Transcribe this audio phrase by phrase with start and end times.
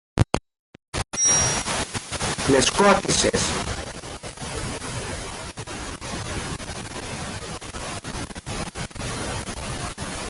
[2.47, 3.41] Με σκότισες!